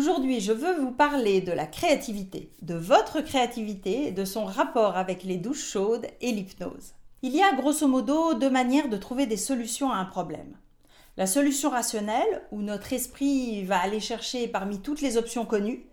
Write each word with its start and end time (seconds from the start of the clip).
Aujourd'hui, 0.00 0.40
je 0.40 0.52
veux 0.52 0.80
vous 0.80 0.92
parler 0.92 1.42
de 1.42 1.52
la 1.52 1.66
créativité, 1.66 2.50
de 2.62 2.72
votre 2.72 3.20
créativité 3.20 4.12
de 4.12 4.24
son 4.24 4.46
rapport 4.46 4.96
avec 4.96 5.24
les 5.24 5.36
douches 5.36 5.72
chaudes 5.72 6.06
et 6.22 6.32
l'hypnose. 6.32 6.94
Il 7.20 7.36
y 7.36 7.42
a 7.42 7.52
grosso 7.52 7.86
modo 7.86 8.32
deux 8.32 8.48
manières 8.48 8.88
de 8.88 8.96
trouver 8.96 9.26
des 9.26 9.36
solutions 9.36 9.92
à 9.92 9.96
un 9.96 10.06
problème. 10.06 10.56
La 11.18 11.26
solution 11.26 11.68
rationnelle, 11.68 12.40
où 12.50 12.62
notre 12.62 12.94
esprit 12.94 13.62
va 13.64 13.78
aller 13.78 14.00
chercher 14.00 14.48
parmi 14.48 14.80
toutes 14.80 15.02
les 15.02 15.18
options 15.18 15.44
connues, 15.44 15.84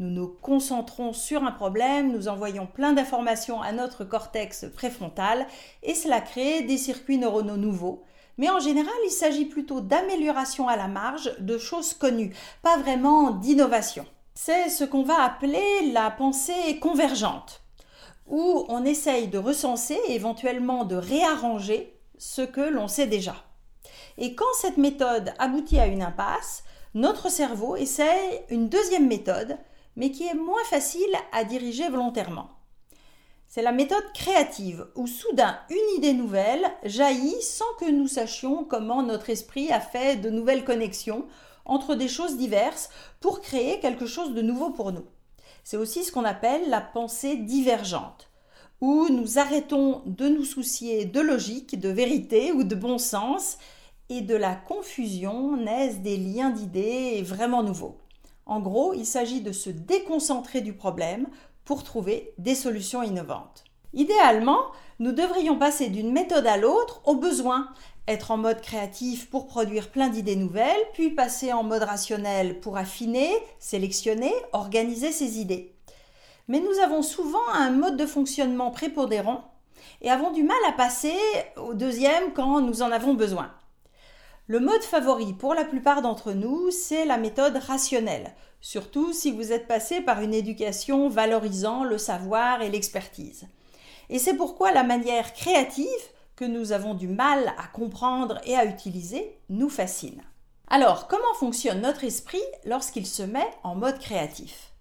nous 0.00 0.10
nous 0.10 0.26
concentrons 0.26 1.12
sur 1.12 1.44
un 1.44 1.52
problème, 1.52 2.10
nous 2.10 2.26
envoyons 2.26 2.66
plein 2.66 2.92
d'informations 2.94 3.62
à 3.62 3.70
notre 3.70 4.02
cortex 4.02 4.66
préfrontal 4.74 5.46
et 5.84 5.94
cela 5.94 6.20
crée 6.20 6.62
des 6.62 6.78
circuits 6.78 7.18
neuronaux 7.18 7.56
nouveaux 7.56 8.02
mais 8.42 8.50
en 8.50 8.58
général, 8.58 8.92
il 9.04 9.12
s'agit 9.12 9.44
plutôt 9.44 9.80
d'amélioration 9.80 10.66
à 10.66 10.74
la 10.74 10.88
marge 10.88 11.32
de 11.38 11.58
choses 11.58 11.94
connues, 11.94 12.34
pas 12.60 12.76
vraiment 12.76 13.30
d'innovation. 13.30 14.04
C'est 14.34 14.68
ce 14.68 14.82
qu'on 14.82 15.04
va 15.04 15.22
appeler 15.22 15.92
la 15.92 16.10
pensée 16.10 16.80
convergente, 16.80 17.62
où 18.26 18.64
on 18.68 18.84
essaye 18.84 19.28
de 19.28 19.38
recenser 19.38 19.96
et 20.08 20.16
éventuellement 20.16 20.84
de 20.84 20.96
réarranger 20.96 21.96
ce 22.18 22.42
que 22.42 22.62
l'on 22.62 22.88
sait 22.88 23.06
déjà. 23.06 23.36
Et 24.18 24.34
quand 24.34 24.52
cette 24.60 24.76
méthode 24.76 25.32
aboutit 25.38 25.78
à 25.78 25.86
une 25.86 26.02
impasse, 26.02 26.64
notre 26.94 27.30
cerveau 27.30 27.76
essaye 27.76 28.40
une 28.50 28.68
deuxième 28.68 29.06
méthode, 29.06 29.56
mais 29.94 30.10
qui 30.10 30.26
est 30.26 30.34
moins 30.34 30.64
facile 30.64 31.14
à 31.30 31.44
diriger 31.44 31.88
volontairement. 31.88 32.48
C'est 33.54 33.60
la 33.60 33.72
méthode 33.72 34.14
créative, 34.14 34.86
où 34.94 35.06
soudain 35.06 35.58
une 35.68 35.98
idée 35.98 36.14
nouvelle 36.14 36.64
jaillit 36.84 37.42
sans 37.42 37.70
que 37.78 37.90
nous 37.90 38.08
sachions 38.08 38.64
comment 38.64 39.02
notre 39.02 39.28
esprit 39.28 39.70
a 39.70 39.78
fait 39.78 40.16
de 40.16 40.30
nouvelles 40.30 40.64
connexions 40.64 41.26
entre 41.66 41.94
des 41.94 42.08
choses 42.08 42.38
diverses 42.38 42.88
pour 43.20 43.42
créer 43.42 43.78
quelque 43.78 44.06
chose 44.06 44.32
de 44.32 44.40
nouveau 44.40 44.70
pour 44.70 44.90
nous. 44.90 45.04
C'est 45.64 45.76
aussi 45.76 46.02
ce 46.02 46.10
qu'on 46.10 46.24
appelle 46.24 46.70
la 46.70 46.80
pensée 46.80 47.36
divergente, 47.36 48.30
où 48.80 49.08
nous 49.10 49.38
arrêtons 49.38 50.00
de 50.06 50.30
nous 50.30 50.46
soucier 50.46 51.04
de 51.04 51.20
logique, 51.20 51.78
de 51.78 51.90
vérité 51.90 52.52
ou 52.52 52.64
de 52.64 52.74
bon 52.74 52.96
sens, 52.96 53.58
et 54.08 54.22
de 54.22 54.34
la 54.34 54.54
confusion 54.54 55.58
naissent 55.58 56.00
des 56.00 56.16
liens 56.16 56.48
d'idées 56.48 57.20
vraiment 57.20 57.62
nouveaux. 57.62 57.98
En 58.46 58.60
gros, 58.60 58.94
il 58.94 59.04
s'agit 59.04 59.42
de 59.42 59.52
se 59.52 59.68
déconcentrer 59.68 60.62
du 60.62 60.72
problème 60.72 61.26
pour 61.64 61.84
trouver 61.84 62.32
des 62.38 62.54
solutions 62.54 63.02
innovantes. 63.02 63.64
Idéalement, 63.94 64.60
nous 64.98 65.12
devrions 65.12 65.58
passer 65.58 65.88
d'une 65.88 66.12
méthode 66.12 66.46
à 66.46 66.56
l'autre 66.56 67.02
au 67.04 67.14
besoin, 67.14 67.68
être 68.08 68.30
en 68.30 68.36
mode 68.36 68.60
créatif 68.60 69.28
pour 69.30 69.46
produire 69.46 69.90
plein 69.90 70.08
d'idées 70.08 70.36
nouvelles, 70.36 70.82
puis 70.92 71.10
passer 71.10 71.52
en 71.52 71.62
mode 71.62 71.82
rationnel 71.82 72.60
pour 72.60 72.76
affiner, 72.76 73.30
sélectionner, 73.58 74.32
organiser 74.52 75.12
ces 75.12 75.38
idées. 75.38 75.74
Mais 76.48 76.60
nous 76.60 76.78
avons 76.82 77.02
souvent 77.02 77.48
un 77.52 77.70
mode 77.70 77.96
de 77.96 78.06
fonctionnement 78.06 78.70
prépondérant 78.70 79.52
et 80.00 80.10
avons 80.10 80.32
du 80.32 80.42
mal 80.42 80.56
à 80.68 80.72
passer 80.72 81.14
au 81.56 81.74
deuxième 81.74 82.32
quand 82.32 82.60
nous 82.60 82.82
en 82.82 82.90
avons 82.90 83.14
besoin. 83.14 83.52
Le 84.48 84.58
mode 84.58 84.82
favori 84.82 85.34
pour 85.34 85.54
la 85.54 85.64
plupart 85.64 86.02
d'entre 86.02 86.32
nous, 86.32 86.72
c'est 86.72 87.04
la 87.04 87.16
méthode 87.16 87.56
rationnelle, 87.56 88.34
surtout 88.60 89.12
si 89.12 89.30
vous 89.30 89.52
êtes 89.52 89.68
passé 89.68 90.00
par 90.00 90.20
une 90.20 90.34
éducation 90.34 91.08
valorisant 91.08 91.84
le 91.84 91.96
savoir 91.96 92.60
et 92.60 92.68
l'expertise. 92.68 93.46
Et 94.10 94.18
c'est 94.18 94.34
pourquoi 94.34 94.72
la 94.72 94.82
manière 94.82 95.32
créative, 95.32 95.86
que 96.34 96.44
nous 96.44 96.72
avons 96.72 96.94
du 96.94 97.06
mal 97.06 97.52
à 97.56 97.68
comprendre 97.68 98.40
et 98.44 98.56
à 98.56 98.64
utiliser, 98.64 99.38
nous 99.48 99.68
fascine. 99.68 100.22
Alors, 100.66 101.06
comment 101.06 101.34
fonctionne 101.38 101.82
notre 101.82 102.02
esprit 102.02 102.42
lorsqu'il 102.64 103.06
se 103.06 103.22
met 103.22 103.48
en 103.62 103.76
mode 103.76 104.00
créatif? 104.00 104.71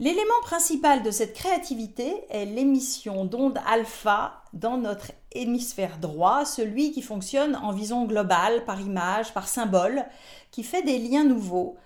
L'élément 0.00 0.40
principal 0.40 1.02
de 1.02 1.10
cette 1.10 1.34
créativité 1.34 2.24
est 2.30 2.46
l'émission 2.46 3.26
d'ondes 3.26 3.60
alpha 3.66 4.42
dans 4.54 4.78
notre 4.78 5.12
hémisphère 5.32 5.98
droit, 5.98 6.46
celui 6.46 6.90
qui 6.90 7.02
fonctionne 7.02 7.54
en 7.56 7.70
vision 7.70 8.06
globale, 8.06 8.64
par 8.64 8.80
image, 8.80 9.34
par 9.34 9.46
symbole, 9.46 10.06
qui 10.52 10.62
fait 10.62 10.82
des 10.82 10.96
liens 10.96 11.24
nouveaux. 11.24 11.76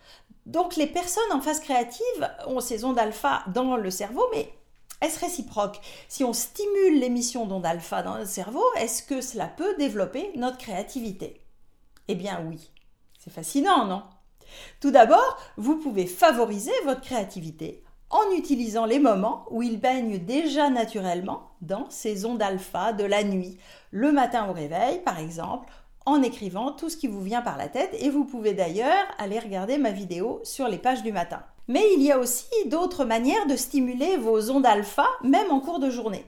Donc 0.47 0.77
les 0.77 0.87
personnes 0.87 1.33
en 1.33 1.41
phase 1.41 1.59
créative 1.59 2.31
ont 2.47 2.61
ces 2.61 2.85
ondes 2.85 3.01
alpha 3.01 3.43
dans 3.49 3.77
le 3.77 3.91
cerveau, 3.91 4.25
mais 4.33 4.49
est-ce 5.01 5.19
réciproque? 5.19 5.81
Si 6.07 6.23
on 6.23 6.33
stimule 6.33 7.01
l'émission 7.01 7.47
d'ondes 7.47 7.67
alpha 7.67 8.05
dans 8.05 8.17
le 8.17 8.27
cerveau, 8.27 8.65
est-ce 8.77 9.03
que 9.03 9.23
cela 9.23 9.49
peut 9.49 9.75
développer 9.77 10.31
notre 10.37 10.59
créativité? 10.59 11.41
Eh 12.07 12.15
bien 12.15 12.47
oui. 12.49 12.71
C'est 13.19 13.33
fascinant, 13.33 13.87
non? 13.87 14.05
Tout 14.81 14.93
d'abord, 14.93 15.37
vous 15.57 15.79
pouvez 15.79 16.07
favoriser 16.07 16.71
votre 16.85 17.01
créativité 17.01 17.84
en 18.11 18.31
utilisant 18.37 18.87
les 18.87 18.99
moments 18.99 19.47
où 19.51 19.63
il 19.63 19.81
baigne 19.81 20.19
déjà 20.19 20.71
naturellement 20.71 21.51
dans 21.61 21.89
ces 21.91 22.27
ondes 22.27 22.43
alpha 22.43 22.93
de 22.93 23.05
la 23.05 23.25
nuit, 23.25 23.59
le 23.91 24.13
matin 24.13 24.49
au 24.49 24.53
réveil 24.53 25.01
par 25.01 25.19
exemple, 25.19 25.73
en 26.07 26.23
écrivant 26.23 26.73
tout 26.73 26.91
ce 26.91 26.97
qui 26.97 27.09
vous 27.09 27.23
vient 27.23 27.43
par 27.43 27.57
la 27.57 27.69
tête 27.69 27.97
et 27.99 28.11
vous 28.11 28.25
pouvez 28.25 28.53
d'ailleurs 28.53 29.07
aller 29.19 29.39
regarder 29.39 29.79
ma 29.79 29.91
vidéo 29.91 30.41
sur 30.45 30.69
les 30.69 30.79
pages 30.79 31.03
du 31.03 31.13
matin. 31.13 31.43
Mais 31.67 31.83
il 31.97 32.03
y 32.03 32.13
a 32.13 32.19
aussi 32.19 32.51
d'autres 32.67 33.05
manières 33.05 33.47
de 33.47 33.57
stimuler 33.57 34.17
vos 34.17 34.51
ondes 34.51 34.67
alpha 34.67 35.07
même 35.23 35.51
en 35.51 35.61
cours 35.61 35.79
de 35.79 35.91
journée. 35.91 36.25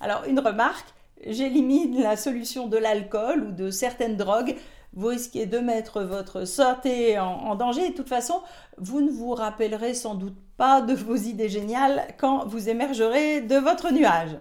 Alors 0.00 0.24
une 0.24 0.40
remarque, 0.40 0.92
j'élimine 1.26 2.00
la 2.02 2.16
solution 2.16 2.66
de 2.66 2.76
l'alcool 2.76 3.44
ou 3.44 3.52
de 3.52 3.70
certaines 3.70 4.16
drogues 4.16 4.56
vous 4.94 5.08
risquez 5.08 5.46
de 5.46 5.58
mettre 5.58 6.02
votre 6.02 6.44
santé 6.44 7.18
en, 7.18 7.54
danger. 7.54 7.88
de 7.88 7.94
toute 7.94 8.08
façon, 8.08 8.42
vous 8.78 9.00
ne 9.00 9.10
vous 9.10 9.32
rappellerez 9.32 9.94
sans 9.94 10.14
doute 10.14 10.36
pas 10.56 10.80
de 10.80 10.94
vos 10.94 11.16
idées 11.16 11.48
géniales 11.48 12.06
quand 12.18 12.46
vous 12.46 12.68
émergerez 12.68 13.40
de 13.40 13.56
votre 13.56 13.90
nuage. 13.92 14.36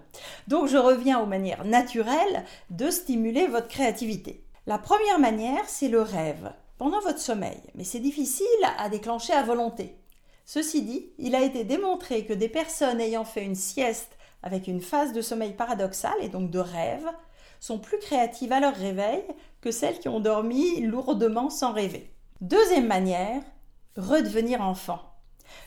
Donc 0.48 0.68
je 0.68 0.78
reviens 0.78 1.20
aux 1.20 1.26
manières 1.26 1.66
naturelles 1.66 2.44
de 2.70 2.90
stimuler 2.90 3.48
votre 3.48 3.68
créativité. 3.68 4.44
La 4.68 4.78
première 4.78 5.20
manière, 5.20 5.68
c'est 5.68 5.88
le 5.88 6.02
rêve, 6.02 6.52
pendant 6.78 7.00
votre 7.00 7.20
sommeil, 7.20 7.60
mais 7.76 7.84
c'est 7.84 8.00
difficile 8.00 8.46
à 8.78 8.90
déclencher 8.90 9.34
à 9.34 9.44
volonté. 9.44 9.96
Ceci 10.46 10.82
dit, 10.82 11.10
il 11.18 11.34
a 11.36 11.42
été 11.42 11.64
démontré 11.64 12.26
que 12.26 12.34
des 12.34 12.50
personnes 12.50 13.00
ayant 13.00 13.24
fait 13.24 13.44
une 13.44 13.56
sieste 13.56 14.18
avec 14.44 14.68
une 14.68 14.82
phase 14.82 15.14
de 15.14 15.22
sommeil 15.22 15.54
paradoxal 15.54 16.14
et 16.22 16.30
donc 16.30 16.52
de 16.52 16.60
rêve 16.60 17.08
sont 17.62 17.80
plus 17.80 18.00
créatives 18.00 18.52
à 18.52 18.60
leur 18.60 18.76
réveil 18.76 19.24
que 19.62 19.72
celles 19.72 20.00
qui 20.00 20.10
ont 20.10 20.20
dormi 20.20 20.82
lourdement 20.82 21.50
sans 21.50 21.72
rêver. 21.72 22.12
Deuxième 22.42 22.88
manière, 22.88 23.42
redevenir 23.96 24.62
enfant. 24.62 25.00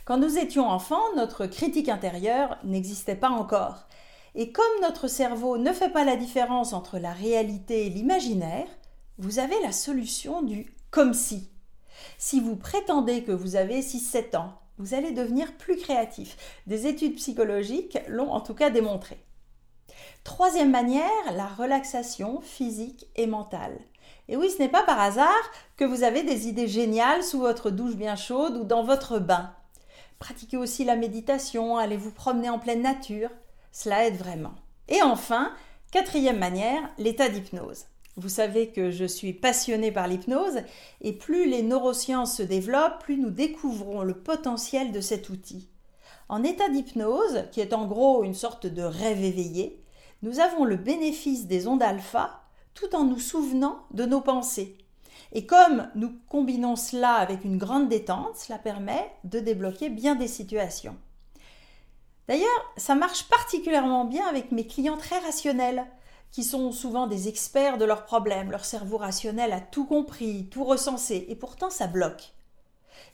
Quand 0.04 0.18
nous 0.18 0.36
étions 0.36 0.68
enfants, 0.68 1.14
notre 1.16 1.46
critique 1.46 1.88
intérieure 1.88 2.58
n'existait 2.64 3.14
pas 3.14 3.30
encore. 3.30 3.86
Et 4.34 4.50
comme 4.50 4.64
notre 4.82 5.06
cerveau 5.06 5.56
ne 5.56 5.72
fait 5.72 5.90
pas 5.90 6.04
la 6.04 6.16
différence 6.16 6.72
entre 6.72 6.98
la 6.98 7.12
réalité 7.12 7.86
et 7.86 7.90
l'imaginaire, 7.90 8.66
vous 9.18 9.38
avez 9.38 9.58
la 9.62 9.70
solution 9.70 10.42
du 10.42 10.74
comme 10.90 11.14
si. 11.14 11.48
Si 12.18 12.40
vous 12.40 12.56
prétendez 12.56 13.22
que 13.22 13.30
vous 13.30 13.54
avez 13.54 13.80
6-7 13.80 14.36
ans, 14.36 14.54
vous 14.78 14.94
allez 14.94 15.12
devenir 15.12 15.56
plus 15.56 15.76
créatif. 15.76 16.36
Des 16.66 16.88
études 16.88 17.14
psychologiques 17.16 17.98
l'ont 18.08 18.32
en 18.32 18.40
tout 18.40 18.54
cas 18.54 18.70
démontré. 18.70 19.24
Troisième 20.24 20.70
manière, 20.70 21.32
la 21.34 21.46
relaxation 21.46 22.40
physique 22.40 23.06
et 23.16 23.26
mentale. 23.26 23.78
Et 24.28 24.36
oui, 24.36 24.50
ce 24.50 24.58
n'est 24.58 24.68
pas 24.68 24.82
par 24.82 25.00
hasard 25.00 25.50
que 25.76 25.84
vous 25.84 26.02
avez 26.02 26.22
des 26.22 26.48
idées 26.48 26.68
géniales 26.68 27.22
sous 27.22 27.40
votre 27.40 27.70
douche 27.70 27.96
bien 27.96 28.16
chaude 28.16 28.56
ou 28.56 28.64
dans 28.64 28.82
votre 28.82 29.18
bain. 29.18 29.54
Pratiquez 30.18 30.56
aussi 30.56 30.84
la 30.84 30.96
méditation, 30.96 31.76
allez 31.76 31.96
vous 31.96 32.10
promener 32.10 32.48
en 32.48 32.58
pleine 32.58 32.82
nature, 32.82 33.30
cela 33.72 34.06
aide 34.06 34.16
vraiment. 34.16 34.54
Et 34.88 35.02
enfin, 35.02 35.52
quatrième 35.90 36.38
manière, 36.38 36.82
l'état 36.98 37.28
d'hypnose. 37.28 37.84
Vous 38.16 38.28
savez 38.28 38.68
que 38.68 38.90
je 38.90 39.04
suis 39.04 39.32
passionnée 39.32 39.90
par 39.90 40.06
l'hypnose 40.06 40.60
et 41.00 41.12
plus 41.12 41.50
les 41.50 41.62
neurosciences 41.62 42.36
se 42.36 42.42
développent, 42.42 43.00
plus 43.00 43.18
nous 43.18 43.30
découvrons 43.30 44.02
le 44.02 44.14
potentiel 44.14 44.92
de 44.92 45.00
cet 45.00 45.30
outil. 45.30 45.68
En 46.28 46.44
état 46.44 46.68
d'hypnose, 46.68 47.44
qui 47.50 47.60
est 47.60 47.74
en 47.74 47.86
gros 47.86 48.22
une 48.24 48.34
sorte 48.34 48.66
de 48.66 48.82
rêve 48.82 49.22
éveillé, 49.22 49.83
nous 50.24 50.40
avons 50.40 50.64
le 50.64 50.76
bénéfice 50.76 51.46
des 51.46 51.68
ondes 51.68 51.82
alpha 51.82 52.40
tout 52.72 52.96
en 52.96 53.04
nous 53.04 53.18
souvenant 53.18 53.84
de 53.90 54.06
nos 54.06 54.22
pensées. 54.22 54.78
Et 55.32 55.44
comme 55.44 55.90
nous 55.96 56.14
combinons 56.30 56.76
cela 56.76 57.12
avec 57.16 57.44
une 57.44 57.58
grande 57.58 57.90
détente, 57.90 58.34
cela 58.36 58.58
permet 58.58 59.12
de 59.24 59.38
débloquer 59.38 59.90
bien 59.90 60.14
des 60.14 60.26
situations. 60.26 60.96
D'ailleurs, 62.26 62.48
ça 62.78 62.94
marche 62.94 63.28
particulièrement 63.28 64.06
bien 64.06 64.26
avec 64.26 64.50
mes 64.50 64.66
clients 64.66 64.96
très 64.96 65.18
rationnels, 65.18 65.84
qui 66.30 66.42
sont 66.42 66.72
souvent 66.72 67.06
des 67.06 67.28
experts 67.28 67.76
de 67.76 67.84
leurs 67.84 68.06
problèmes. 68.06 68.50
Leur 68.50 68.64
cerveau 68.64 68.96
rationnel 68.96 69.52
a 69.52 69.60
tout 69.60 69.84
compris, 69.84 70.48
tout 70.48 70.64
recensé, 70.64 71.26
et 71.28 71.36
pourtant 71.36 71.68
ça 71.68 71.86
bloque. 71.86 72.32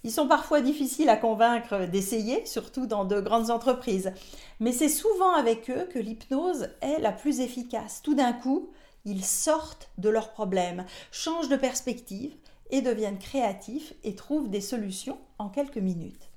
Ils 0.04 0.10
sont 0.10 0.26
parfois 0.26 0.60
difficiles 0.60 1.08
à 1.08 1.16
convaincre 1.16 1.86
d'essayer, 1.86 2.44
surtout 2.46 2.86
dans 2.86 3.04
de 3.04 3.20
grandes 3.20 3.50
entreprises. 3.50 4.12
Mais 4.60 4.72
c'est 4.72 4.88
souvent 4.88 5.34
avec 5.34 5.70
eux 5.70 5.88
que 5.92 5.98
l'hypnose 5.98 6.68
est 6.80 7.00
la 7.00 7.12
plus 7.12 7.40
efficace. 7.40 8.00
Tout 8.02 8.14
d'un 8.14 8.32
coup, 8.32 8.70
ils 9.04 9.24
sortent 9.24 9.90
de 9.98 10.08
leurs 10.08 10.30
problèmes, 10.30 10.84
changent 11.10 11.48
de 11.48 11.56
perspective 11.56 12.34
et 12.70 12.82
deviennent 12.82 13.18
créatifs 13.18 13.94
et 14.04 14.14
trouvent 14.14 14.48
des 14.48 14.60
solutions 14.60 15.18
en 15.38 15.48
quelques 15.48 15.78
minutes. 15.78 16.30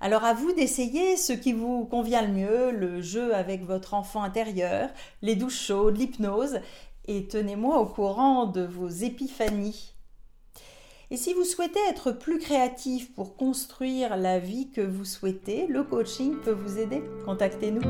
Alors 0.00 0.24
à 0.24 0.34
vous 0.34 0.52
d'essayer 0.52 1.16
ce 1.16 1.32
qui 1.32 1.52
vous 1.52 1.86
convient 1.86 2.22
le 2.22 2.32
mieux, 2.32 2.70
le 2.72 3.00
jeu 3.00 3.34
avec 3.34 3.64
votre 3.64 3.94
enfant 3.94 4.22
intérieur, 4.22 4.90
les 5.22 5.36
douches 5.36 5.66
chaudes, 5.66 5.96
l'hypnose, 5.96 6.60
et 7.06 7.26
tenez-moi 7.26 7.78
au 7.78 7.86
courant 7.86 8.46
de 8.46 8.62
vos 8.62 8.88
épiphanies. 8.88 9.93
Et 11.14 11.16
si 11.16 11.32
vous 11.32 11.44
souhaitez 11.44 11.78
être 11.88 12.10
plus 12.10 12.40
créatif 12.40 13.14
pour 13.14 13.36
construire 13.36 14.16
la 14.16 14.40
vie 14.40 14.68
que 14.72 14.80
vous 14.80 15.04
souhaitez, 15.04 15.68
le 15.68 15.84
coaching 15.84 16.34
peut 16.44 16.50
vous 16.50 16.76
aider. 16.80 17.04
Contactez-nous. 17.24 17.82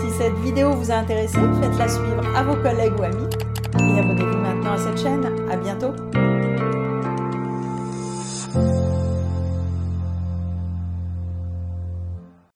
Si 0.00 0.10
cette 0.18 0.34
vidéo 0.38 0.72
vous 0.72 0.90
a 0.90 0.94
intéressé, 0.94 1.38
faites-la 1.62 1.86
suivre 1.86 2.26
à 2.36 2.42
vos 2.42 2.60
collègues 2.60 2.98
ou 2.98 3.04
amis 3.04 3.28
et 3.74 4.00
abonnez-vous 4.00 4.38
maintenant 4.38 4.72
à 4.72 4.78
cette 4.78 4.98
chaîne. 4.98 5.24
À 5.48 5.56
bientôt. 5.56 5.92